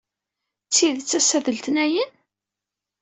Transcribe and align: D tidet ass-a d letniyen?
D 0.67 0.69
tidet 0.73 1.11
ass-a 1.19 1.39
d 1.45 1.47
letniyen? 1.55 2.11